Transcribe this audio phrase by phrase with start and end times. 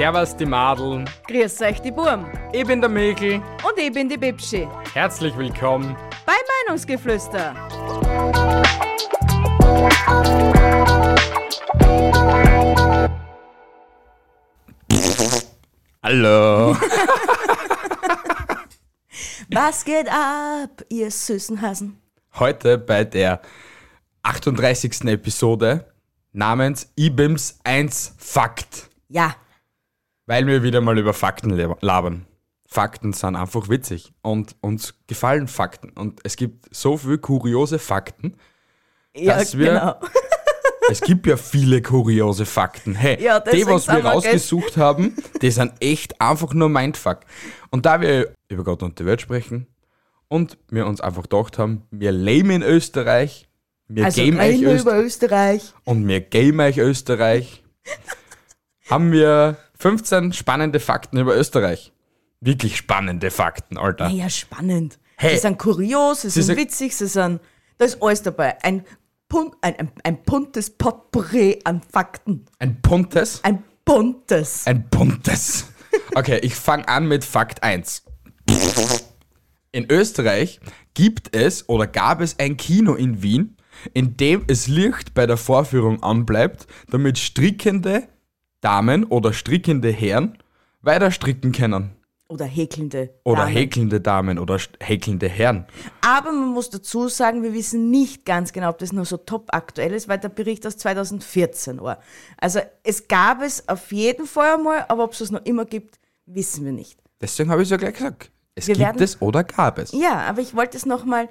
[0.00, 2.24] Servus die Madeln, Grüß euch, die Burm.
[2.54, 3.34] ich bin der Mikl.
[3.34, 4.66] Und ich bin die Bibschi.
[4.94, 5.94] Herzlich willkommen.
[6.24, 6.32] Bei
[6.64, 7.54] Meinungsgeflüster.
[16.02, 16.76] Hallo.
[19.52, 22.00] Was geht ab, ihr süßen Hasen?
[22.38, 23.42] Heute bei der
[24.22, 25.02] 38.
[25.04, 25.92] Episode
[26.32, 29.34] namens IBIMS 1 Fakt, Ja,
[30.30, 32.24] weil wir wieder mal über Fakten lab- labern.
[32.66, 38.36] Fakten sind einfach witzig und uns gefallen Fakten und es gibt so viele kuriose Fakten.
[39.16, 39.96] ja Dass wir- genau.
[40.88, 42.94] Es gibt ja viele kuriose Fakten.
[42.96, 47.20] Hey, Ja, die, was wir rausgesucht haben, die sind echt einfach nur Mindfuck.
[47.70, 49.68] Und da wir über Gott und die Welt sprechen
[50.26, 53.48] und wir uns einfach gedacht haben, wir leben in Österreich,
[53.86, 55.72] wir Also geben euch über Österreich.
[55.84, 57.62] und wir geben euch Österreich,
[58.90, 61.92] haben wir 15 spannende Fakten über Österreich.
[62.40, 64.08] Wirklich spannende Fakten, Alter.
[64.10, 64.98] Naja, spannend.
[65.16, 65.34] Hey.
[65.36, 67.40] Sie sind kurios, sie, Sie sind witzig, sie sind.
[67.78, 68.62] Da ist alles dabei.
[68.62, 68.84] Ein,
[69.28, 72.44] Pun ein, ein, ein buntes Potpourri an Fakten.
[72.58, 74.66] Ein buntes, Ein buntes.
[74.66, 75.66] ein buntes.
[76.14, 78.04] Okay, ich fange an mit Fakt 1.
[79.72, 80.60] In Österreich
[80.94, 83.56] gibt es oder gab es ein Kino in Wien,
[83.94, 88.08] in dem es Licht bei der Vorführung anbleibt, damit strickende
[88.60, 90.38] Damen oder strickende Herren
[90.82, 91.92] weiter stricken können.
[92.28, 93.10] Oder häkelnde.
[93.24, 93.52] Oder Damen.
[93.52, 95.66] häkelnde Damen oder häkelnde Herren.
[96.00, 99.48] Aber man muss dazu sagen, wir wissen nicht ganz genau, ob das nur so top
[99.52, 101.98] aktuell ist, weil der Bericht aus 2014 war.
[102.36, 105.98] Also es gab es auf jeden Fall einmal, aber ob es es noch immer gibt,
[106.26, 107.00] wissen wir nicht.
[107.20, 108.30] Deswegen habe ich es ja gleich gesagt.
[108.54, 109.90] Es Wir gibt werden- es oder gab es.
[109.92, 111.28] Ja, aber ich wollte es nochmal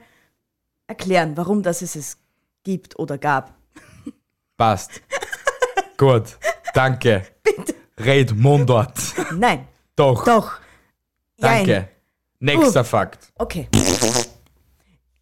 [0.88, 2.18] erklären, warum das es es
[2.64, 3.54] gibt oder gab.
[4.58, 5.02] Passt.
[6.00, 6.38] Gut.
[6.74, 7.26] Danke.
[7.44, 7.76] Bitte.
[8.00, 8.98] Red Mundort.
[9.36, 9.68] Nein,
[9.98, 10.24] Doch.
[10.24, 10.54] doch.
[11.36, 11.68] Jein.
[11.68, 11.90] Danke.
[12.40, 13.34] Nächster Fakt.
[13.38, 13.68] Okay.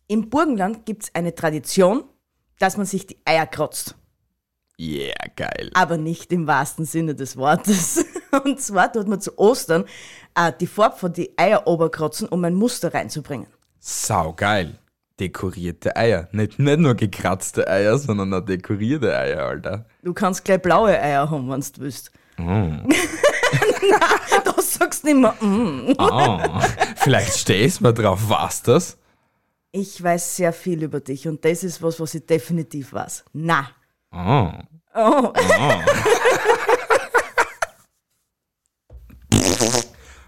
[0.08, 2.04] Im Burgenland gibt es eine Tradition,
[2.60, 3.96] dass man sich die Eier kratzt.
[4.80, 5.72] Yeah, geil.
[5.74, 8.06] aber nicht im wahrsten Sinne des Wortes.
[8.44, 9.86] Und zwar tut man zu Ostern
[10.36, 13.48] äh, die Farbe von die Eier oberkratzen, um ein Muster reinzubringen.
[13.80, 14.78] Sau geil.
[15.20, 16.28] Dekorierte Eier.
[16.32, 19.86] Nicht, nicht nur gekratzte Eier, sondern auch dekorierte Eier, Alter.
[20.04, 22.12] Du kannst gleich blaue Eier haben, wenn du willst.
[22.38, 22.88] Nein,
[24.46, 25.34] da sagst du nicht mehr.
[25.42, 25.96] Mm.
[25.98, 26.40] Oh.
[26.98, 28.98] Vielleicht stehst mal drauf, was das?
[29.72, 33.26] Ich weiß sehr viel über dich und das ist was, was ich definitiv weiß.
[33.34, 33.70] Na.
[34.12, 34.52] Oh.
[34.96, 35.34] Oh.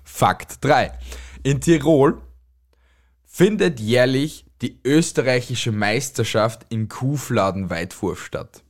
[0.03, 0.91] Fakt 3.
[1.44, 2.21] In Tirol
[3.25, 8.64] findet jährlich die österreichische Meisterschaft im Kuhfladenweitwurf statt.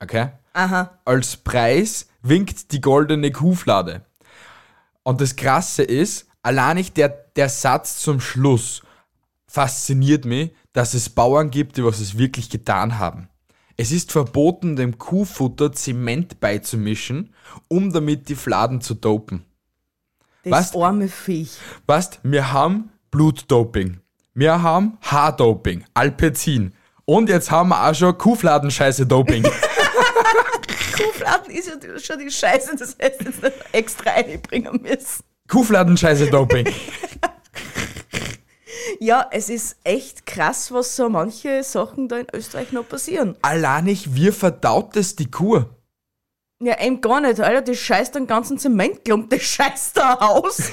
[0.00, 0.30] Okay?
[0.52, 0.98] Aha.
[1.04, 4.04] Als Preis winkt die goldene Kuhflade.
[5.02, 8.82] Und das Krasse ist, allein nicht der, der Satz zum Schluss
[9.46, 13.28] fasziniert mich, dass es Bauern gibt, die was es wirklich getan haben.
[13.76, 17.34] Es ist verboten, dem Kuhfutter Zement beizumischen,
[17.68, 19.44] um damit die Fladen zu dopen.
[20.42, 20.76] Das Was?
[20.76, 21.58] arme Viech.
[21.86, 24.00] Weißt, wir haben Blutdoping,
[24.36, 26.74] wir haben Haardoping, Alpezin
[27.06, 29.42] und jetzt haben wir auch schon Kuhfladenscheiße-Doping.
[30.96, 35.24] Kuhfladen ist ja schon die Scheiße, das heißt jetzt nicht extra einbringen müssen.
[35.48, 36.68] Kuhfladenscheiße-Doping.
[39.00, 43.36] Ja, es ist echt krass, was so manche Sachen da in Österreich noch passieren.
[43.42, 45.64] Allein nicht, wie verdaut es die Kuh?
[46.58, 47.60] Ja, eben gar nicht, Alter.
[47.62, 50.72] Das scheißt den ganzen Zementklump, das scheißt da aus.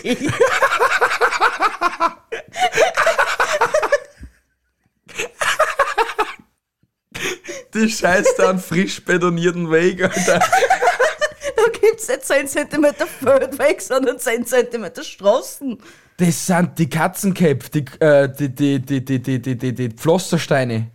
[7.74, 10.40] Die scheißt an frisch betonierten Weg, Alter.
[10.40, 12.86] da gibt's nicht 10 cm
[13.20, 15.78] Feldweg, sondern 10 cm Straßen.
[16.18, 20.92] Das sind die Katzenköpfe, die, äh, die, die, die, die, die, die, die, die Pflastersteine.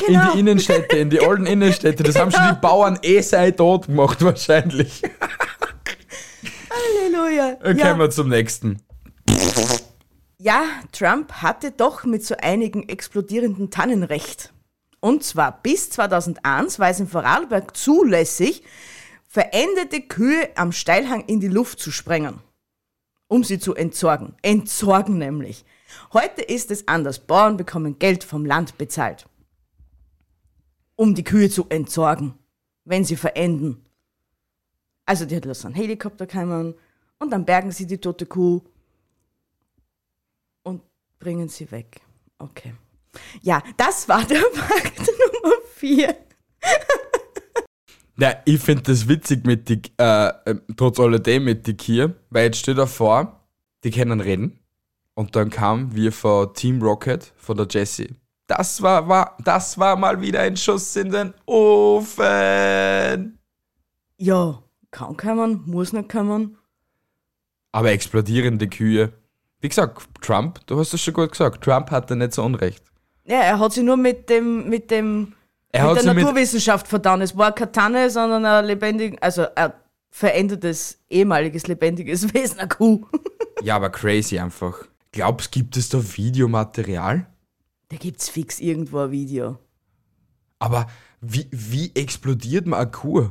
[0.00, 0.32] Ja, In genau.
[0.32, 2.02] die Innenstädte, in die alten Innenstädte.
[2.02, 5.02] Das haben schon die Bauern eh seit dort gemacht, wahrscheinlich.
[6.70, 7.56] Halleluja.
[7.62, 7.86] Dann ja.
[7.88, 8.78] kommen wir zum nächsten.
[10.38, 14.52] ja, Trump hatte doch mit so einigen explodierenden Tannen recht.
[15.00, 18.62] Und zwar bis 2001 war es in Vorarlberg zulässig,
[19.28, 22.40] verendete Kühe am Steilhang in die Luft zu sprengen,
[23.28, 24.34] um sie zu entsorgen.
[24.42, 25.64] Entsorgen nämlich.
[26.12, 27.20] Heute ist es anders.
[27.20, 29.26] Bauern bekommen Geld vom Land bezahlt,
[30.98, 32.34] um die Kühe zu entsorgen,
[32.84, 33.84] wenn sie verenden.
[35.06, 36.74] Also die hat los einen Helikopter kommen
[37.20, 38.60] und dann bergen sie die tote Kuh
[40.64, 40.82] und
[41.20, 42.00] bringen sie weg.
[42.38, 42.74] Okay.
[43.42, 46.16] Ja, das war der Fakt Nummer 4.
[48.20, 52.46] Ja, ich finde das witzig mit die, äh, äh, trotz alledem mit die Kier, weil
[52.46, 53.46] jetzt steht vor,
[53.84, 54.58] die können reden.
[55.14, 58.16] Und dann kam wir von Team Rocket, von der Jessie.
[58.48, 63.38] Das war, war, das war mal wieder ein Schuss in den Ofen.
[64.16, 66.56] Ja, kann kommen, muss nicht kommen.
[67.72, 69.12] Aber explodierende Kühe.
[69.60, 72.82] Wie gesagt, Trump, du hast es schon gut gesagt, Trump hatte nicht so Unrecht.
[73.24, 75.34] Ja, er hat sich nur mit dem, mit dem,
[75.70, 77.20] Er hat mit der mit- Naturwissenschaft vertan.
[77.20, 79.72] Es war keine Tanne, sondern ein lebendig, also ein
[80.10, 83.04] verändertes, ehemaliges lebendiges Wesen, eine Kuh.
[83.62, 84.74] Ja, aber crazy einfach.
[85.12, 87.26] Glaubst, gibt es da Videomaterial?
[87.88, 89.58] Da gibt's fix irgendwo ein Video.
[90.58, 90.86] Aber
[91.20, 93.30] wie, wie explodiert man eine Kuh?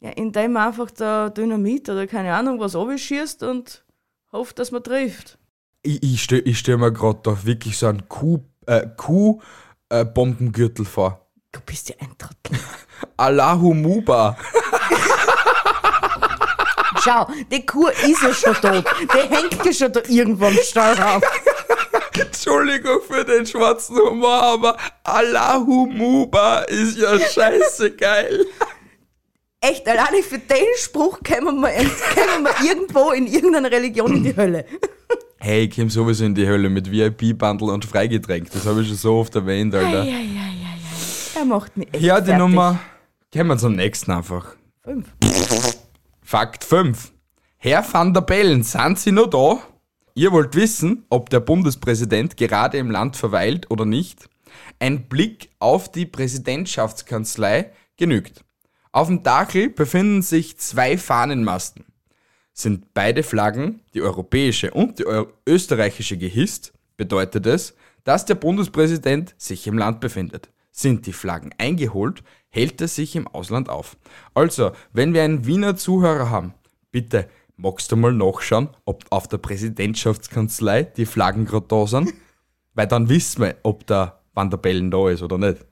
[0.00, 3.84] Ja, indem man einfach da Dynamit oder keine Ahnung was schießt und
[4.32, 5.38] hofft, dass man trifft.
[5.82, 9.40] Ich, ich stelle ich stell mir gerade da wirklich so einen Kuh, äh, Kuh
[9.88, 11.26] äh, Bombengürtel vor.
[11.52, 12.58] Du bist ja ein Trottel.
[13.16, 14.36] Allahu Muba.
[17.02, 18.84] Schau, die Kuh ist ja schon tot.
[19.00, 21.22] Die hängt ja schon da irgendwo am Stallraum.
[22.20, 28.46] Entschuldigung für den schwarzen Humor, aber Allahu Muba ist ja scheiße geil.
[29.62, 34.36] Echt, alleine für den Spruch kämen wir, kämen wir irgendwo in irgendeiner Religion in die
[34.36, 34.64] Hölle.
[35.42, 38.50] Hey, ich komm sowieso in die Hölle mit VIP-Bundle und Freigetränk.
[38.50, 40.06] Das habe ich schon so oft erwähnt, Alter.
[41.34, 42.38] Er macht mich echt Ja, die fertig.
[42.46, 42.78] Nummer.
[43.32, 44.54] Kommen wir zum nächsten einfach.
[44.84, 45.06] Fünf.
[46.22, 47.12] Fakt 5.
[47.56, 49.60] Herr van der Bellen, sind Sie noch da?
[50.20, 54.28] Ihr wollt wissen, ob der Bundespräsident gerade im Land verweilt oder nicht?
[54.78, 58.44] Ein Blick auf die Präsidentschaftskanzlei genügt.
[58.92, 61.86] Auf dem Dachel befinden sich zwei Fahnenmasten.
[62.52, 65.06] Sind beide Flaggen, die europäische und die
[65.46, 67.74] österreichische, gehisst, bedeutet es,
[68.04, 70.50] dass der Bundespräsident sich im Land befindet.
[70.70, 73.96] Sind die Flaggen eingeholt, hält er sich im Ausland auf.
[74.34, 76.52] Also, wenn wir einen Wiener Zuhörer haben,
[76.90, 77.26] bitte
[77.60, 82.12] magst du mal nachschauen, ob auf der Präsidentschaftskanzlei die Flaggen gerade da sind?
[82.74, 85.64] Weil dann wissen wir, ob der Van der Bellen da ist oder nicht.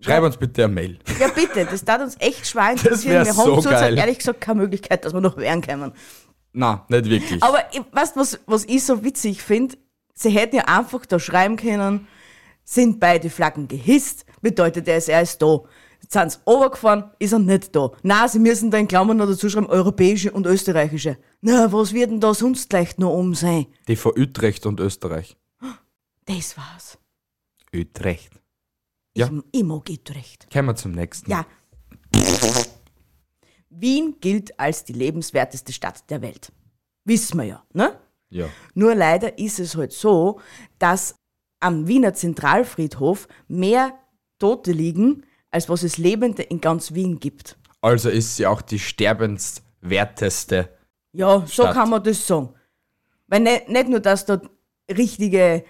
[0.00, 0.98] Schreib uns bitte eine Mail.
[1.18, 3.26] Ja, bitte, das darf uns echt schwer interessieren.
[3.26, 3.98] Wir so haben zurzeit geil.
[3.98, 5.92] ehrlich gesagt keine Möglichkeit, dass wir noch wehren können.
[6.52, 7.42] Na, nicht wirklich.
[7.42, 9.76] Aber weißt du, was, was ich so witzig finde?
[10.14, 12.08] Sie hätten ja einfach da schreiben können,
[12.64, 15.60] sind beide Flaggen gehisst, bedeutet es, er ist da.
[16.08, 17.92] Sind sie runtergefahren, ist er nicht da.
[18.02, 21.18] Na, sie müssen da in Klammern noch dazu schreiben, europäische und österreichische.
[21.42, 23.66] Na, was wird denn da sonst gleich noch um sein?
[23.86, 25.36] Die von Utrecht und Österreich.
[26.24, 26.98] Das war's.
[27.74, 28.32] Utrecht.
[29.14, 29.26] Ja.
[29.26, 30.50] Ich, ich mag Utrecht.
[30.50, 31.30] Kommen wir zum nächsten.
[31.30, 31.46] Ja.
[33.68, 36.52] Wien gilt als die lebenswerteste Stadt der Welt.
[37.04, 37.98] Wissen wir ja, ne?
[38.30, 38.48] Ja.
[38.74, 40.40] Nur leider ist es halt so,
[40.78, 41.16] dass
[41.60, 43.98] am Wiener Zentralfriedhof mehr
[44.38, 47.56] Tote liegen, als was es Lebende in ganz Wien gibt.
[47.80, 50.68] Also ist sie auch die sterbenswerteste.
[51.12, 51.74] Ja, so Stadt.
[51.74, 52.50] kann man das sagen.
[53.28, 54.48] Weil nicht, nicht nur, dass dort
[54.90, 55.64] richtige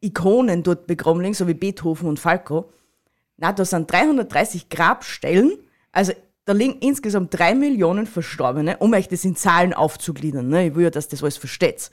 [0.00, 2.72] Ikonen dort begraben liegen, so wie Beethoven und Falco.
[3.36, 5.58] Na, da sind 330 Grabstellen.
[5.92, 6.12] Also
[6.44, 10.48] da liegen insgesamt drei Millionen Verstorbene, um euch das in Zahlen aufzugliedern.
[10.48, 10.68] Ne?
[10.68, 11.90] Ich will ja, dass das alles versteht.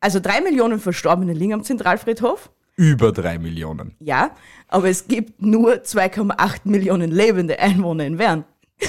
[0.00, 2.50] Also drei Millionen Verstorbene liegen am Zentralfriedhof.
[2.82, 3.94] Über drei Millionen.
[4.00, 4.32] Ja,
[4.66, 8.44] aber es gibt nur 2,8 Millionen lebende Einwohner in Wern.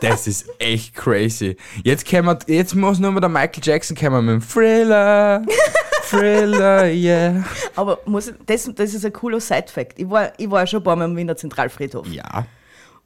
[0.00, 1.56] Das ist echt crazy.
[1.82, 5.42] Jetzt, wir, jetzt muss nur mal der Michael Jackson kommen mit dem Thriller.
[6.10, 7.42] Thriller, yeah.
[7.74, 9.98] Aber muss, das, das ist ein cooler Side-Fact.
[9.98, 12.06] Ich war, ich war ja schon ein paar Mal am Wiener Zentralfriedhof.
[12.08, 12.46] Ja.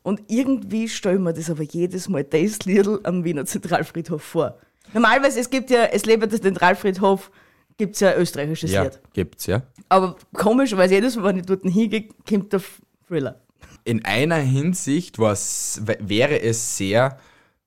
[0.03, 4.59] Und irgendwie stelle ich mir das aber jedes Mal das Liedl am Wiener Zentralfriedhof vor.
[4.93, 7.31] Normalerweise, es gibt ja, es lebt der Zentralfriedhof,
[7.79, 9.01] gibt es ja ein österreichisches Ja, Lied.
[9.15, 9.63] gibt's, ja.
[9.89, 12.61] Aber komischerweise, jedes Mal, wenn ich dort hingehe, kommt der
[13.07, 13.41] Thriller.
[13.85, 17.19] In einer Hinsicht wäre es sehr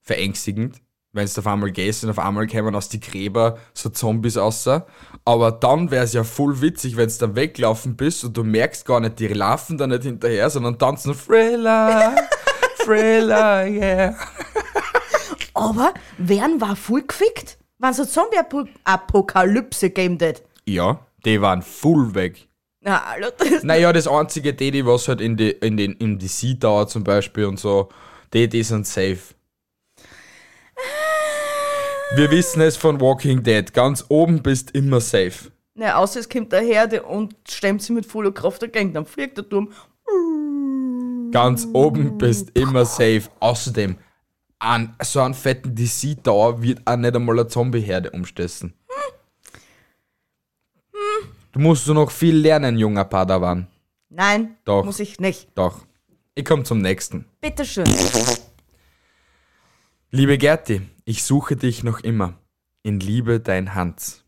[0.02, 0.76] verängstigend,
[1.14, 4.86] wenn du auf einmal gehst und auf einmal kämen aus die Gräber so Zombies außer.
[5.26, 8.86] Aber dann wäre es ja voll witzig, wenn du dann weglaufen bist und du merkst
[8.86, 12.16] gar nicht, die laufen da nicht hinterher, sondern tanzen Thriller,
[12.84, 14.16] Thriller, yeah.
[15.54, 20.44] Aber Wern war voll gefickt, wenn eine Zombie-Apokalypse gegeben hat.
[20.66, 22.48] Ja, die waren full weg.
[22.84, 26.28] Na, Alter, das Naja, das einzige, die, die was halt in die, in den, die
[26.28, 27.90] Sea Tower zum Beispiel und so,
[28.34, 29.20] die, die sind safe.
[32.16, 33.74] Wir wissen es von Walking Dead.
[33.74, 35.52] Ganz oben bist immer safe.
[35.76, 39.38] Na, außer es kommt der Herde und stemmt sie mit voller Kraft dagegen, dann fliegt
[39.38, 39.72] der Turm.
[41.32, 43.24] Ganz oben bist immer safe.
[43.40, 43.96] Außerdem,
[44.62, 48.74] an so einen fetten DC-Dauer wird auch nicht einmal eine Zombie-Herde umstessen.
[51.52, 53.68] Du musst du noch viel lernen, junger Padawan.
[54.10, 54.86] Nein, Doch.
[54.86, 55.50] muss ich nicht.
[55.56, 55.86] Doch.
[56.36, 57.26] Ich komme zum nächsten.
[57.42, 57.86] Bitteschön.
[60.12, 62.36] Liebe Gerti, ich suche dich noch immer.
[62.84, 64.24] In Liebe dein Hans.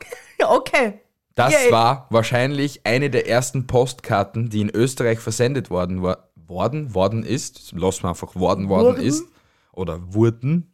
[0.46, 1.00] Okay.
[1.36, 1.72] Das Yay.
[1.72, 7.72] war wahrscheinlich eine der ersten Postkarten, die in Österreich versendet worden war, worden, worden ist.
[7.72, 9.24] Lass mal einfach worden, worden ist.
[9.74, 10.70] Oder wurden.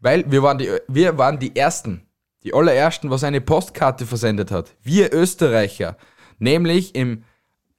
[0.00, 2.02] Weil wir waren, die, wir waren die Ersten.
[2.44, 4.76] Die allerersten, was eine Postkarte versendet hat.
[4.82, 5.96] Wir Österreicher.
[6.38, 7.24] Nämlich im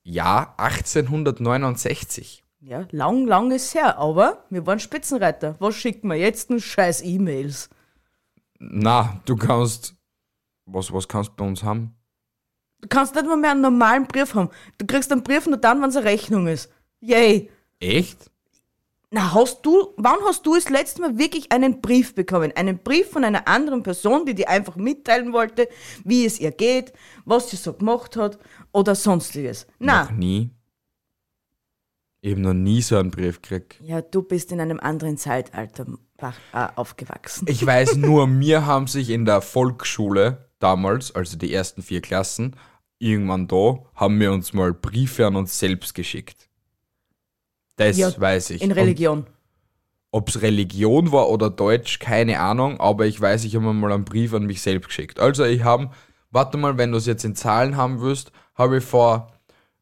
[0.03, 2.43] Jahr 1869.
[2.61, 5.55] Ja, lang, lang ist her, aber wir waren Spitzenreiter.
[5.59, 6.49] Was schicken wir jetzt?
[6.49, 7.69] Nur scheiß E-Mails.
[8.59, 9.95] Na, du kannst.
[10.65, 11.95] Was, was kannst du bei uns haben?
[12.81, 14.49] Du kannst nicht mal mehr einen normalen Brief haben.
[14.77, 16.69] Du kriegst einen Brief nur dann, wenn es eine Rechnung ist.
[16.99, 17.49] Yay.
[17.79, 18.29] Echt?
[19.11, 22.51] Na, hast du, wann hast du das letzte Mal wirklich einen Brief bekommen?
[22.55, 25.67] Einen Brief von einer anderen Person, die dir einfach mitteilen wollte,
[26.03, 26.93] wie es ihr geht,
[27.25, 28.37] was sie so gemacht hat
[28.71, 29.65] oder sonstiges.
[29.79, 30.51] Na, Noch nie.
[32.23, 33.79] Habe noch nie so einen Brief gekriegt.
[33.81, 35.87] ja, du bist in einem anderen Zeitalter
[36.19, 37.47] äh, aufgewachsen.
[37.49, 42.57] Ich weiß nur, mir haben sich in der Volksschule damals, also die ersten vier Klassen,
[42.99, 46.48] irgendwann da, haben wir uns mal Briefe an uns selbst geschickt.
[47.79, 48.61] Das Ja, weiß ich.
[48.61, 49.25] In Religion.
[50.11, 54.03] Ob es Religion war oder Deutsch, keine Ahnung, aber ich weiß, ich habe mal einen
[54.03, 55.19] Brief an mich selbst geschickt.
[55.19, 55.89] Also ich habe,
[56.29, 59.31] warte mal, wenn du es jetzt in Zahlen haben willst, habe ich vor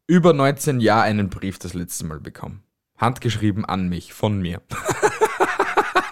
[0.06, 2.62] über 19 Jahren einen Brief das letzte Mal bekommen.
[2.98, 4.62] Handgeschrieben an mich, von mir.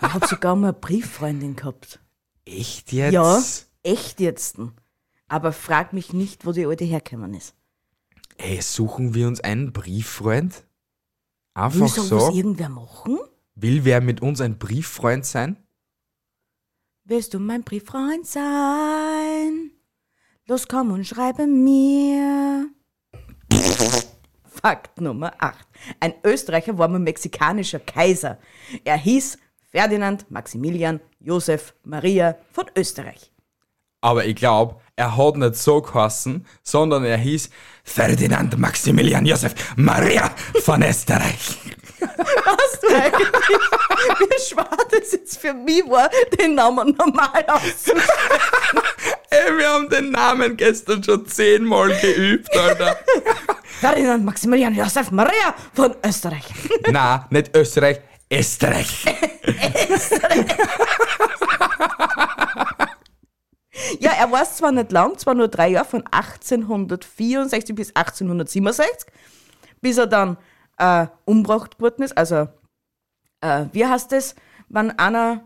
[0.02, 2.00] Ich hab sogar mal eine Brieffreundin gehabt.
[2.44, 3.12] Echt jetzt?
[3.12, 3.42] Ja,
[3.82, 4.56] echt jetzt.
[5.26, 7.54] Aber frag mich nicht, wo die alte hergekommen ist.
[8.36, 10.64] Ey, suchen wir uns einen Brieffreund?
[11.56, 12.36] Will Einfach sowas so?
[12.36, 13.18] irgendwer machen?
[13.54, 15.56] Will wer mit uns ein Brieffreund sein?
[17.04, 19.70] Willst du mein Brieffreund sein?
[20.46, 22.68] Los, komm und schreibe mir.
[24.44, 25.66] Fakt Nummer 8.
[25.98, 28.38] Ein Österreicher war mal mexikanischer Kaiser.
[28.84, 29.38] Er hieß
[29.70, 33.32] Ferdinand Maximilian Josef Maria von Österreich.
[34.06, 37.50] Aber ich glaube, er hat nicht so geheißen, sondern er hieß
[37.82, 40.30] Ferdinand Maximilian Josef Maria
[40.64, 41.58] von Österreich.
[42.80, 43.28] Du eigentlich,
[44.20, 46.08] wie schwer das jetzt für mich war,
[46.38, 48.06] den Namen normal auszusprechen?
[49.30, 52.96] Ey, wir haben den Namen gestern schon zehnmal geübt, Alter.
[53.80, 56.44] Ferdinand Maximilian Josef Maria von Österreich.
[56.92, 59.04] Na, nicht Österreich, Österreich.
[64.00, 69.06] Ja, er war es zwar nicht lang, zwar nur drei Jahre, von 1864 bis 1867,
[69.80, 70.36] bis er dann
[70.78, 72.16] äh, umgebracht worden ist.
[72.16, 72.48] Also,
[73.40, 74.34] äh, wie heißt das,
[74.68, 75.42] wenn einer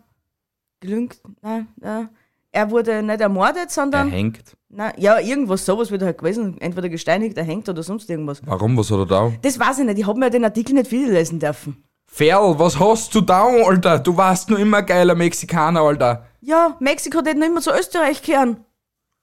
[0.80, 2.04] gelüngt, nein, äh,
[2.52, 4.56] er wurde nicht ermordet, Er sondern, hängt.
[4.68, 8.40] na, ja, irgendwas sowas wird halt gewesen, entweder gesteinigt, erhängt oder sonst irgendwas.
[8.44, 9.32] Warum, was hat er da?
[9.42, 11.84] Das weiß ich nicht, ich habe mir den Artikel nicht viel lesen dürfen.
[12.06, 14.00] Ferl, was hast du da, Alter?
[14.00, 16.26] Du warst nur immer geiler Mexikaner, Alter.
[16.40, 18.64] Ja, Mexiko hat nicht immer zu Österreich gehören.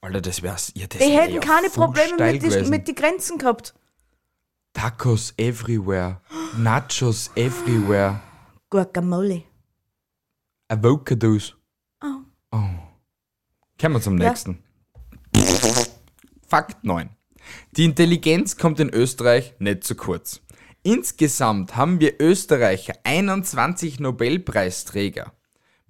[0.01, 0.71] Alter, das wär's.
[0.75, 2.69] Ja, das Die wär hätten ja keine voll Probleme steil mit, die, gewesen.
[2.69, 3.73] mit den Grenzen gehabt.
[4.73, 6.21] Tacos everywhere.
[6.57, 8.21] Nachos everywhere.
[8.69, 9.43] Guacamole.
[10.67, 11.55] Avocados.
[12.03, 12.07] Oh.
[12.51, 12.57] Oh.
[13.79, 14.29] Kommen wir zum Ja.
[14.29, 14.63] nächsten.
[16.47, 17.09] Fakt 9.
[17.71, 20.41] Die Intelligenz kommt in Österreich nicht zu kurz.
[20.83, 25.33] Insgesamt haben wir Österreicher 21 Nobelpreisträger.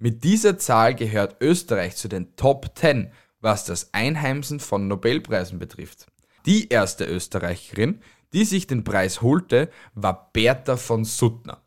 [0.00, 6.06] Mit dieser Zahl gehört Österreich zu den Top 10, was das Einheimsen von Nobelpreisen betrifft.
[6.46, 8.00] Die erste Österreicherin,
[8.32, 11.62] die sich den Preis holte, war Bertha von Suttner.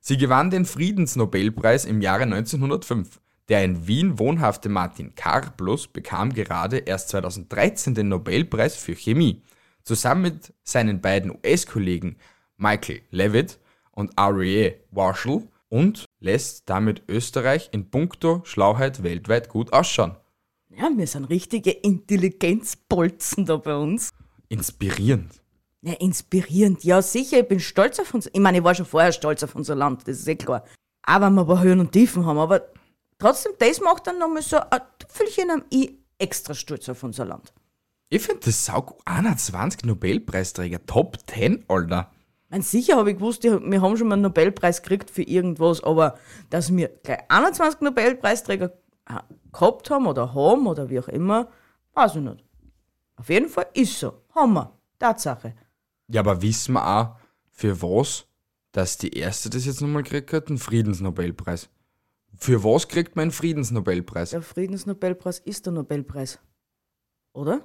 [0.00, 3.20] Sie gewann den Friedensnobelpreis im Jahre 1905.
[3.48, 9.42] Der in Wien wohnhafte Martin Karplus bekam gerade erst 2013 den Nobelpreis für Chemie.
[9.84, 12.16] Zusammen mit seinen beiden US-Kollegen
[12.56, 13.60] Michael Levitt
[13.92, 14.74] und R.E.
[14.90, 20.16] Warshall und lässt damit Österreich in puncto Schlauheit weltweit gut ausschauen.
[20.70, 24.12] Ja, wir sind richtige Intelligenzbolzen da bei uns.
[24.48, 25.40] Inspirierend.
[25.82, 26.84] Ja, inspirierend.
[26.84, 28.28] Ja, sicher, ich bin stolz auf uns.
[28.32, 30.64] Ich meine, ich war schon vorher stolz auf unser Land, das ist eh klar.
[31.02, 32.38] Aber wir aber Höhen und Tiefen haben.
[32.38, 32.62] Aber
[33.18, 37.52] trotzdem, das macht dann nochmal so ein Tüpfelchen am I extra stolz auf unser Land.
[38.08, 42.10] Ich finde das sau 21 Nobelpreisträger, Top 10, Alter.
[42.46, 45.82] Ich meine, sicher habe ich gewusst, wir haben schon mal einen Nobelpreis gekriegt für irgendwas,
[45.82, 46.16] aber
[46.48, 48.72] dass wir gleich 21 Nobelpreisträger
[49.08, 51.48] ha- gehabt haben oder haben oder wie auch immer,
[51.94, 52.44] weiß ich nicht.
[53.16, 54.22] Auf jeden Fall ist so.
[54.34, 54.72] Haben wir.
[54.98, 55.54] Tatsache.
[56.08, 57.16] Ja, aber wissen wir auch,
[57.50, 58.26] für was,
[58.70, 61.68] dass die erste das jetzt nochmal gekriegt hat, einen Friedensnobelpreis.
[62.38, 64.30] Für was kriegt man einen Friedensnobelpreis?
[64.30, 66.38] Der Friedensnobelpreis ist der Nobelpreis.
[67.32, 67.62] Oder?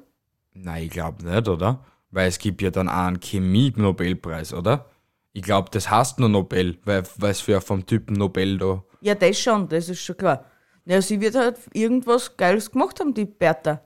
[0.53, 1.85] Nein, ich glaube nicht, oder?
[2.11, 4.89] Weil es gibt ja dann auch einen Chemie-Nobelpreis, oder?
[5.33, 8.83] Ich glaube, das heißt nur Nobel, weil es für vom Typen Nobel da.
[8.99, 10.45] Ja, das schon, das ist schon klar.
[10.85, 13.81] Ja, sie wird halt irgendwas Geiles gemacht haben, die Bertha.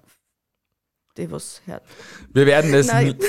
[1.17, 1.83] Die was hört.
[2.33, 3.07] Wir werden es Nein.
[3.07, 3.15] nie.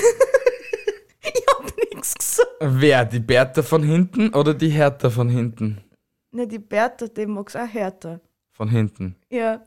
[1.21, 2.47] Ich hab nichts gesagt.
[2.61, 3.03] Wer?
[3.03, 5.83] Die Bertha von hinten oder die Hertha von hinten?
[6.31, 8.21] Ne, die Bertha, die mag's auch härter.
[8.53, 9.15] Von hinten.
[9.29, 9.65] Ja.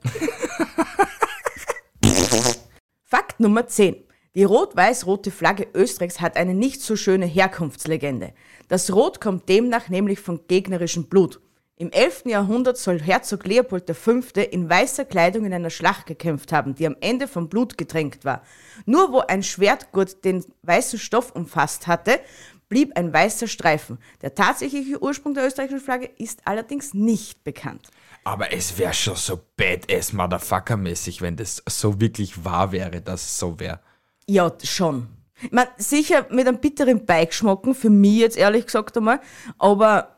[3.05, 3.97] Fakt Nummer 10.
[4.37, 8.33] Die rot-weiß-rote Flagge Österreichs hat eine nicht so schöne Herkunftslegende.
[8.69, 11.41] Das Rot kommt demnach nämlich von gegnerischem Blut.
[11.75, 12.27] Im 11.
[12.27, 14.21] Jahrhundert soll Herzog Leopold V.
[14.39, 18.45] in weißer Kleidung in einer Schlacht gekämpft haben, die am Ende vom Blut getränkt war.
[18.87, 22.21] Nur wo ein Schwertgurt den weißen Stoff umfasst hatte,
[22.69, 23.99] blieb ein weißer Streifen.
[24.23, 27.89] Der tatsächliche Ursprung der österreichischen Flagge ist allerdings nicht bekannt.
[28.23, 33.39] Aber es wäre schon so badass Motherfucker-mäßig, wenn das so wirklich wahr wäre, dass es
[33.39, 33.81] so wäre.
[34.29, 35.09] Ja, schon.
[35.43, 39.21] Ich mein, sicher mit einem bitteren Beigeschmacken, für mich jetzt ehrlich gesagt einmal,
[39.59, 40.17] aber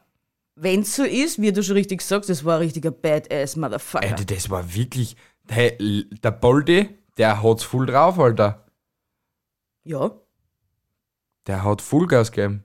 [0.57, 4.07] wenn's so ist, wie du schon richtig sagst, das war ein richtiger Badass Motherfucker.
[4.09, 5.17] Alter, das war wirklich.
[5.49, 5.77] Hey,
[6.23, 8.65] der Boldi, der hat's voll drauf, Alter.
[9.85, 10.11] ja,
[11.47, 12.65] Der hat Vollgas gegeben.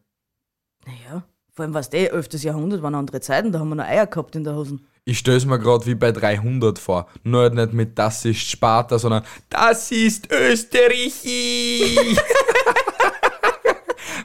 [0.86, 1.24] naja.
[1.52, 2.34] Vor allem, was der 11.
[2.44, 4.86] Jahrhundert waren andere Zeiten, da haben wir noch Eier gehabt in der Hosen.
[5.10, 7.08] Ich stell's mir grad wie bei 300 vor.
[7.24, 11.24] Nur halt nicht mit Das ist Sparta, sondern Das ist Österreich.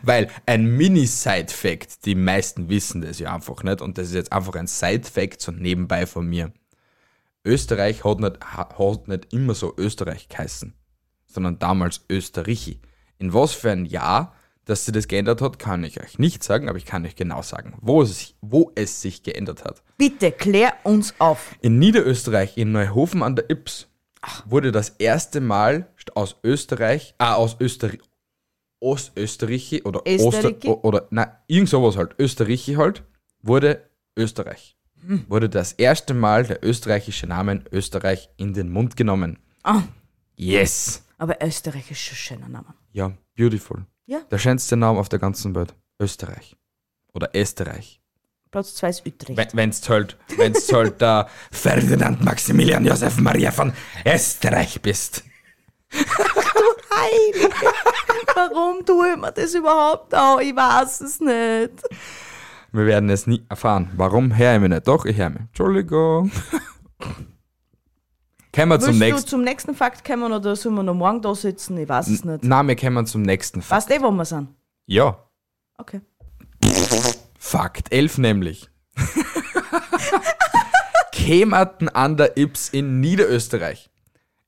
[0.03, 4.57] Weil ein Mini-Side-Fact, die meisten wissen das ja einfach nicht, und das ist jetzt einfach
[4.57, 6.53] ein Side-Fact so nebenbei von mir.
[7.45, 10.75] Österreich hat nicht, ha- hat nicht immer so Österreich geheißen,
[11.27, 12.81] sondern damals Österreichi.
[13.19, 16.69] In was für ein Jahr, dass sie das geändert hat, kann ich euch nicht sagen,
[16.69, 19.83] aber ich kann euch genau sagen, wo es, sich- wo es sich geändert hat.
[19.99, 21.55] Bitte, klär uns auf.
[21.61, 23.89] In Niederösterreich, in Neuhofen an der Ips,
[24.47, 27.99] wurde das erste Mal aus Österreich, ah, aus Österreich,
[28.81, 33.05] Ostösterreichi oder o- oder, nein, irgend sowas halt, Österreichi halt,
[33.43, 34.77] wurde Österreich.
[35.29, 39.39] Wurde das erste Mal der österreichische Name Österreich in den Mund genommen.
[39.65, 39.83] Ah,
[40.37, 41.03] Yes!
[41.19, 42.75] aber Österreich ist schon ein schöner Name.
[42.93, 43.85] Ja, beautiful.
[44.07, 44.21] Ja.
[44.31, 45.75] Der schönste Name auf der ganzen Welt.
[46.01, 46.57] Österreich.
[47.15, 48.01] Oder Österreich.
[48.51, 49.37] Platz 2 ist Utrecht.
[49.39, 53.73] Wenn- Wenn's halt, wenn's halt der Ferdinand Maximilian Josef Maria von
[54.05, 55.25] Österreich bist.
[56.95, 57.55] Heilige,
[58.35, 60.41] warum tue ich mir das überhaupt an?
[60.41, 61.83] Ich weiß es nicht.
[62.73, 63.91] Wir werden es nie erfahren.
[63.97, 64.89] Warum höre ich mich nicht?
[64.89, 65.41] Doch, ich höre mich.
[65.41, 66.31] Entschuldigung.
[68.55, 69.29] Kommen wir zum Willst du nächsten.
[69.29, 71.79] zum nächsten Fakt kommen oder sollen wir noch morgen da sitzen?
[71.79, 72.45] Ich weiß es nicht.
[72.45, 73.89] Nein, wir kommen zum nächsten Fakt.
[73.89, 74.49] Weißt du, wo wir sind?
[74.87, 75.17] Ja,
[75.79, 76.01] Okay.
[77.39, 78.71] Fakt 11 nämlich.
[81.13, 83.91] Kemerten an der Ips in Niederösterreich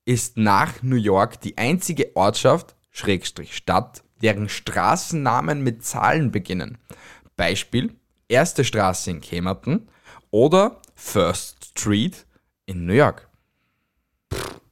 [0.04, 6.78] ist nach New York die einzige Ortschaft, Schrägstrich Stadt, deren Straßennamen mit Zahlen beginnen.
[7.36, 7.94] Beispiel,
[8.28, 9.88] erste Straße in Kemerton
[10.30, 12.26] oder First Street
[12.66, 13.28] in New York.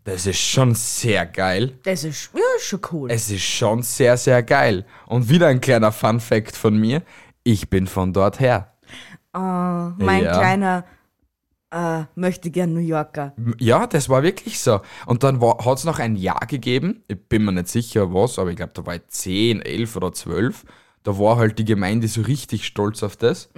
[0.05, 1.79] Das ist schon sehr geil.
[1.85, 3.11] Das ist ja, ist schon cool.
[3.11, 4.85] Es ist schon sehr, sehr geil.
[5.07, 7.03] Und wieder ein kleiner Fun Fact von mir.
[7.45, 8.73] Ich bin von dort her.
[9.33, 10.39] Ah, mein Ja.
[10.39, 10.85] kleiner
[11.71, 13.33] äh, möchte gern New Yorker.
[13.59, 14.81] Ja, das war wirklich so.
[15.07, 18.51] Und dann hat es noch ein Jahr gegeben, ich bin mir nicht sicher was, aber
[18.51, 20.65] ich glaube, da war ich 10, 11 oder 12.
[21.03, 23.49] Da war halt die Gemeinde so richtig stolz auf das.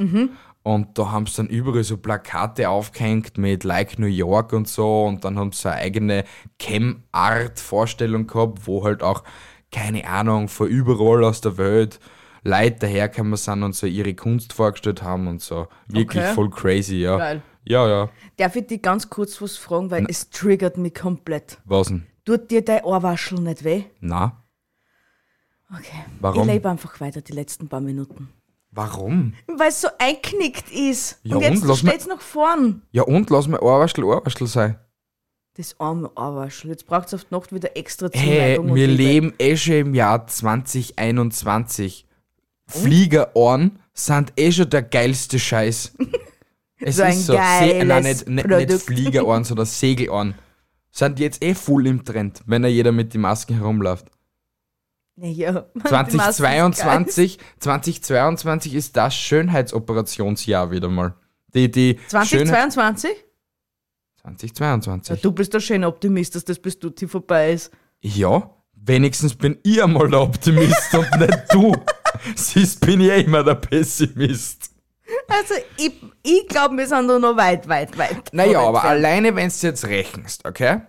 [0.64, 5.04] Und da haben sie dann überall so Plakate aufgehängt mit Like New York und so.
[5.04, 6.24] Und dann haben sie eine eigene
[6.58, 9.24] Chem-Art-Vorstellung gehabt, wo halt auch,
[9.70, 12.00] keine Ahnung, von überall aus der Welt
[12.44, 15.68] Leute dahergekommen sind und so ihre Kunst vorgestellt haben und so.
[15.86, 16.34] Wirklich Okay.
[16.34, 17.18] voll crazy, ja.
[17.18, 17.42] Geil.
[17.64, 18.08] Ja, ja.
[18.36, 21.58] Darf ich dich ganz kurz was fragen, weil es triggert mich komplett.
[21.64, 22.06] Was denn?
[22.24, 23.84] Tut dir dein Ohrwaschel nicht weh?
[24.00, 24.44] Na?
[25.70, 26.04] Okay.
[26.20, 26.46] Warum?
[26.48, 28.28] Ich lebe einfach weiter die letzten paar Minuten.
[28.74, 29.34] Warum?
[29.46, 31.20] Weil es so einknickt ist.
[31.22, 31.68] Ja, und jetzt und?
[31.68, 32.82] Lass mal- steht's nach vorn.
[32.90, 34.78] Ja und, lass mir Ohrwaschel Ohrwaschel sein.
[35.56, 36.70] Das arme Ohrwaschel.
[36.70, 39.74] Jetzt braucht es auf die Nacht wieder extra Hey, Zuneigung und wir leben eh schon
[39.74, 42.06] im Jahr 2021.
[42.66, 45.94] Fliegerohren sind eh schon der geilste Scheiß.
[46.86, 47.32] Es So ein ist so.
[47.34, 47.38] Se
[47.84, 48.72] nein, nicht, nicht, nicht.
[48.82, 50.34] Fliegerohren, sondern Segelohren.
[50.90, 54.06] Sind jetzt eh voll im Trend, wenn ja jeder mit den Masken herumläuft.
[55.16, 61.14] Naja, die Maske ist 2022, 2022 ist das Schönheitsoperationsjahr wieder mal.
[61.54, 62.26] Die, die geil.
[62.26, 63.24] Schönheit- 2022?
[64.22, 65.20] 2022.
[65.22, 67.70] Du bist der schöne Optimist, dass das bis Tutti vorbei ist.
[68.00, 71.76] Ja, wenigstens bin ich einmal der Optimist und nicht du.
[72.34, 74.70] Siehst, bin ich ja immer der Pessimist.
[75.28, 78.32] Also, ich, ich glaube, wir sind da noch weit, weit, weit.
[78.32, 78.90] Naja, aber entfernt.
[78.96, 80.80] alleine, wenn du jetzt rechnest, okay?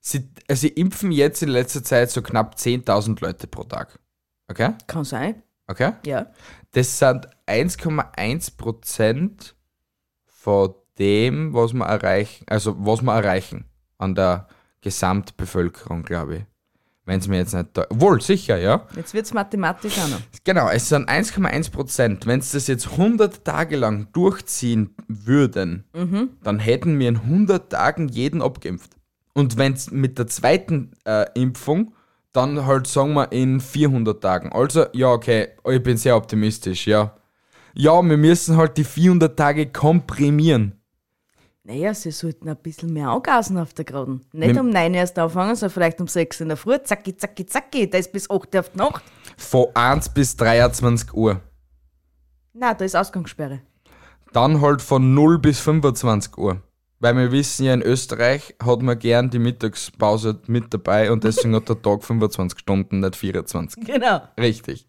[0.00, 3.98] Sie, äh, sie impfen jetzt in letzter Zeit so knapp 10.000 Leute pro Tag.
[4.48, 4.72] Okay?
[4.86, 5.92] Kann sein, Okay?
[6.06, 6.26] ja.
[6.72, 9.54] Das sind 1,1%
[10.26, 13.64] von dem, was wir erreichen, also was wir erreichen
[13.98, 14.48] an der
[14.80, 16.42] Gesamtbevölkerung, glaube ich.
[17.04, 17.70] Wenn es mir jetzt nicht.
[17.88, 18.86] Wohl, sicher, ja.
[18.94, 20.20] Jetzt wird es mathematisch auch noch.
[20.44, 22.26] Genau, es sind 1,1 Prozent.
[22.26, 25.84] Wenn sie das jetzt 100 Tage lang durchziehen würden,
[26.42, 28.97] dann hätten wir in 100 Tagen jeden abgeimpft.
[29.38, 31.94] Und wenn es mit der zweiten äh, Impfung,
[32.32, 34.52] dann halt sagen wir in 400 Tagen.
[34.52, 37.14] Also, ja, okay, ich bin sehr optimistisch, ja.
[37.72, 40.72] Ja, wir müssen halt die 400 Tage komprimieren.
[41.62, 44.26] Naja, sie sollten ein bisschen mehr angasen auf der Geraden.
[44.32, 46.76] Nicht Mit- um 9 Uhr erst anfangen, sondern vielleicht um 6 in der Früh.
[46.82, 47.88] Zacki, zacki, zacki.
[47.88, 49.04] Da ist bis 8 Uhr auf die Nacht.
[49.36, 51.40] Von 1 bis 23 Uhr.
[52.54, 53.60] Nein, da ist Ausgangssperre.
[54.32, 56.60] Dann halt von 0 bis 25 Uhr.
[57.00, 61.54] Weil wir wissen ja, in Österreich hat man gern die Mittagspause mit dabei und deswegen
[61.54, 63.84] hat der Tag 25 Stunden, nicht 24.
[63.84, 64.20] Genau.
[64.38, 64.86] Richtig.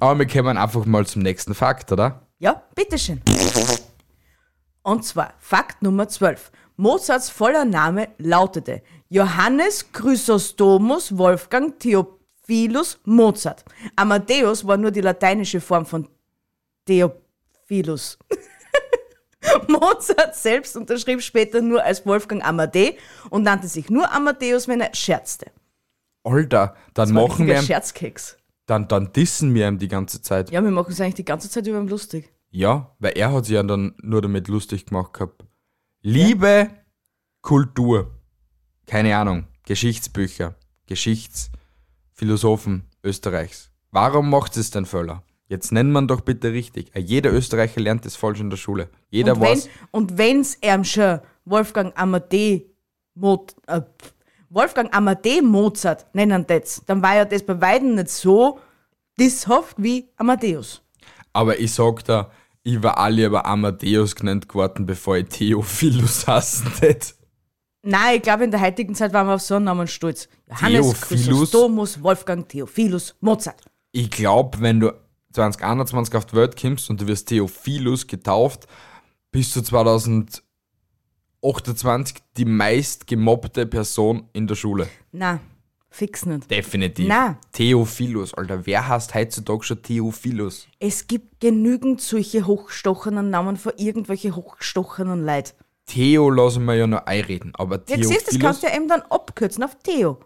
[0.00, 2.26] Aber wir kommen einfach mal zum nächsten Fakt, oder?
[2.38, 3.20] Ja, bitteschön.
[4.82, 6.50] Und zwar Fakt Nummer 12.
[6.76, 13.64] Mozarts voller Name lautete Johannes Chrysostomus Wolfgang Theophilus Mozart.
[13.94, 16.08] Amadeus war nur die lateinische Form von
[16.86, 18.18] Theophilus.
[19.68, 22.94] Mozart selbst unterschrieb später nur als Wolfgang Amade
[23.30, 25.50] und nannte sich nur Amadeus, wenn er scherzte.
[26.24, 28.36] Alter, dann machen wir Scherzkeks.
[28.66, 30.50] dann, dann dissen wir ihm die ganze Zeit.
[30.50, 32.30] Ja, wir machen es eigentlich die ganze Zeit über ihm lustig.
[32.50, 35.44] Ja, weil er hat sich ja dann nur damit lustig gemacht gehabt.
[36.02, 36.70] Liebe
[37.40, 38.10] Kultur,
[38.86, 40.54] keine Ahnung, Geschichtsbücher,
[40.86, 43.70] Geschichtsphilosophen Österreichs.
[43.90, 45.24] Warum macht es denn Völler?
[45.52, 46.96] Jetzt nennt man doch bitte richtig.
[46.96, 48.88] Äh, Jeder Österreicher lernt das falsch in der Schule.
[49.10, 49.68] Jeder und wenn, weiß.
[49.90, 52.62] und wenn's ihm schon Wolfgang Amade
[53.14, 53.82] Mo, äh,
[54.48, 58.60] Wolfgang Amade Mozart nennen das, dann war ja das bei Weitem nicht so
[59.20, 60.80] disshaft wie Amadeus.
[61.34, 62.30] Aber ich sag da,
[62.62, 67.14] ich war alle über Amadeus genannt geworden, bevor ich Theophilus hassen tät.
[67.82, 70.30] Nein, ich glaube, in der heutigen Zeit waren wir auf so einen Namen stolz.
[70.48, 71.00] Johannes Theophilus?
[71.08, 73.60] Chrysostomus Wolfgang Theophilus Mozart.
[73.94, 75.01] Ich glaube, wenn du
[75.32, 78.66] 2021 auf die Welt kommst und du wirst Theophilus getauft,
[79.30, 84.88] bist du 2028 die meist gemobbte Person in der Schule.
[85.12, 85.40] Na,
[85.90, 86.50] fix nicht.
[86.50, 87.06] Definitiv.
[87.08, 87.38] Na.
[87.52, 88.66] Theophilus, Alter.
[88.66, 90.66] Wer heißt heutzutage schon Theophilus?
[90.78, 95.54] Es gibt genügend solche hochgestochenen Namen für irgendwelche hochgestochenen Leid.
[95.86, 98.88] Theo lassen wir ja noch einreden, aber Ja, siehst, das Theophilus kannst du ja eben
[98.88, 100.18] dann abkürzen auf Theo.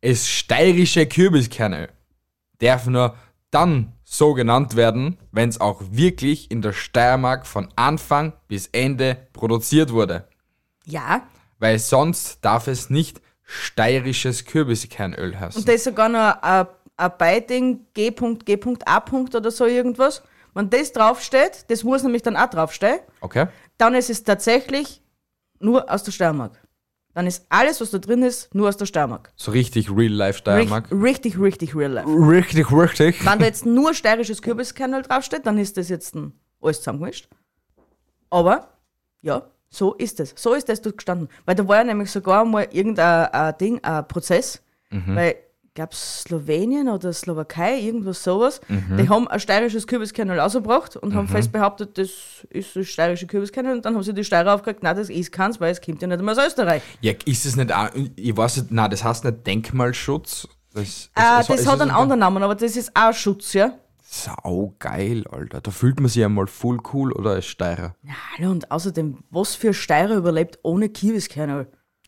[0.00, 1.88] ist steirische Kürbiskernöl.
[2.60, 3.14] Darf nur
[3.50, 9.16] dann so genannt werden, wenn es auch wirklich in der Steiermark von Anfang bis Ende
[9.32, 10.28] produziert wurde.
[10.84, 11.22] Ja,
[11.58, 15.60] Weil sonst darf es nicht steirisches Kürbiskernöl heißen.
[15.60, 16.66] Und da ist sogar noch ein,
[16.96, 19.04] ein Beiding G.G.A.
[19.34, 20.22] oder so irgendwas.
[20.54, 23.46] Wenn das draufsteht, das muss nämlich dann auch draufstehen, Okay?
[23.76, 25.02] dann ist es tatsächlich
[25.60, 26.52] nur aus der Steiermark.
[27.14, 29.32] Dann ist alles, was da drin ist, nur aus der Steiermark.
[29.34, 30.90] So richtig Real-Life Steiermark.
[30.92, 32.08] Richtig, richtig, richtig real life.
[32.08, 33.26] Richtig, richtig.
[33.26, 37.28] Wenn da jetzt nur steirisches Kürbiskernöl draufsteht, dann ist das jetzt ein, alles zusammengemischt.
[38.30, 38.68] Aber,
[39.22, 40.34] ja, so ist es.
[40.36, 41.28] So ist das dort gestanden.
[41.44, 45.36] Weil da war ja nämlich sogar mal irgendein ein Ding, ein Prozess, weil, ich
[45.78, 51.52] glaube, Slowenien oder Slowakei, irgendwas sowas, die haben ein steirisches Kürbiskernöl rausgebracht und haben fest
[51.52, 52.10] behauptet, das
[52.50, 55.60] ist das steirische Kürbiskernöl und dann haben sie die Steirer aufgekriegt, nein, das ist keins,
[55.60, 56.82] weil es kommt ja nicht einmal aus Österreich.
[57.00, 60.48] Ja, ist es nicht auch, ich weiß nicht, nein, das heißt nicht Denkmalschutz.
[60.74, 63.72] Das, Äh, es- das hat einen anderen Namen, aber das ist auch Schutz, ja.
[64.10, 65.60] Sau geil, Alter.
[65.60, 67.94] Da fühlt man sich ja mal voll cool oder als Steirer.
[68.02, 71.66] Ja, hallo, und außerdem, was für ein Steirer überlebt ohne Kürbiskernöl?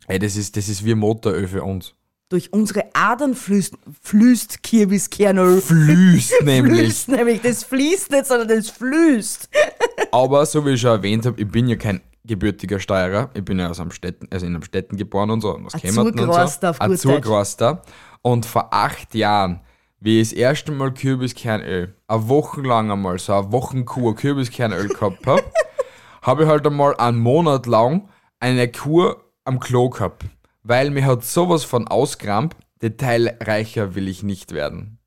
[0.08, 1.94] Ey, das ist, das ist wie Motoröl für uns.
[2.30, 5.60] Durch unsere Adern fließt, fließt Kürbiskernöl.
[5.60, 6.78] Fließt nämlich.
[6.80, 9.48] Fließt nämlich, das fließt nicht, sondern das fließt.
[10.12, 13.30] Aber so wie ich schon erwähnt habe, ich bin ja kein gebürtiger Steirer.
[13.34, 15.56] Ich bin ja aus Amstetten, also in Amstetten geboren und so.
[15.56, 16.68] und Aus Ein Kemmerton und so.
[16.68, 17.82] auf Ein gut Zurgroster.
[18.22, 19.62] Und vor acht Jahren,
[19.98, 25.26] wie ich das erste Mal Kürbiskernöl, eine Woche lang einmal so eine Wochenkur Kürbiskernöl gehabt
[25.26, 25.42] habe,
[26.22, 30.26] habe ich halt einmal einen Monat lang eine Kur am Klo gehabt.
[30.62, 34.98] Weil mir hat sowas von ausgerammt, detailreicher will ich nicht werden.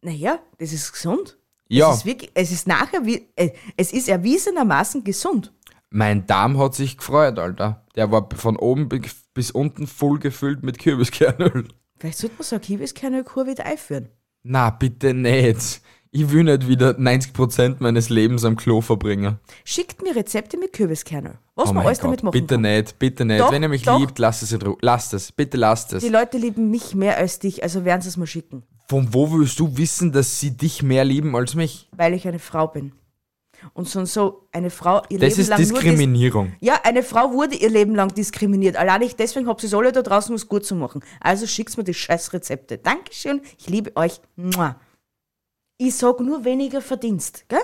[0.00, 1.38] Naja, das ist gesund.
[1.68, 1.90] Ja.
[1.90, 5.52] Es ist, wirklich, es ist nachher, wie, äh, es ist erwiesenermaßen gesund.
[5.90, 7.84] Mein Darm hat sich gefreut, Alter.
[7.96, 9.02] Der war von oben bi-
[9.34, 11.68] bis unten voll gefüllt mit Kürbiskernöl.
[11.98, 14.08] Vielleicht sollte man so eine Kürbiskernöl-Kur wieder einführen.
[14.42, 15.80] Na, bitte nicht.
[16.14, 19.38] Ich will nicht wieder 90% meines Lebens am Klo verbringen.
[19.64, 21.38] Schickt mir Rezepte mit Kürbiskernöl.
[21.54, 22.60] Was oh man alles Gott, damit machen bitte kann.
[22.60, 23.40] nicht, bitte nicht.
[23.40, 23.98] Doch, Wenn ihr mich doch.
[23.98, 24.76] liebt, lasst es in Ruhe.
[24.82, 26.04] Lasst es, bitte lasst es.
[26.04, 28.62] Die Leute lieben mich mehr als dich, also werden sie es mal schicken.
[28.90, 31.88] Von wo willst du wissen, dass sie dich mehr lieben als mich?
[31.96, 32.92] Weil ich eine Frau bin.
[33.72, 36.52] Und so und so eine Frau ihr Das Leben ist lang nur dis Diskriminierung.
[36.60, 38.76] Ja, eine Frau wurde ihr Leben lang diskriminiert.
[38.76, 41.02] Allein ich deswegen habt ihr alle da draußen was gut zu machen.
[41.20, 42.76] Also schickt mir die scheiß Rezepte.
[42.76, 44.20] Dankeschön, ich liebe euch.
[44.36, 44.76] Mua.
[45.78, 47.58] Ich sag nur weniger Verdienst, gell?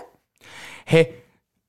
[0.85, 1.15] Hey,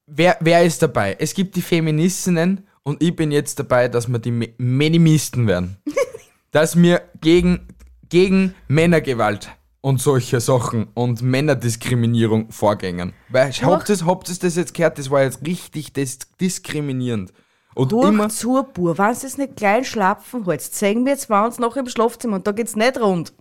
[0.06, 1.16] wer, wer ist dabei?
[1.20, 5.78] Es gibt die Feministinnen und ich bin jetzt dabei, dass wir die Minimisten werden.
[6.52, 7.68] dass wir gegen,
[8.10, 9.50] gegen Männergewalt
[9.82, 13.14] und solche Sachen und Männerdiskriminierung vorgängen.
[13.30, 14.98] Weil, habt ihr habt das jetzt gehört?
[14.98, 17.32] Das war jetzt richtig dis diskriminierend.
[17.76, 18.98] Und immer, Durch zur Bur.
[18.98, 22.52] Wenn es nicht klein schlapfen holst, zeigen wir jetzt uns noch im Schlafzimmer und da
[22.52, 23.34] geht's nicht rund,